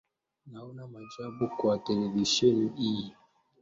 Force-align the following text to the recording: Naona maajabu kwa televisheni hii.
Naona 0.45 0.87
maajabu 0.87 1.47
kwa 1.57 1.77
televisheni 1.79 2.71
hii. 2.77 3.13